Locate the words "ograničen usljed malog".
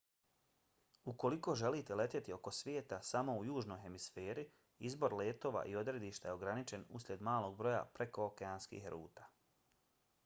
6.41-7.57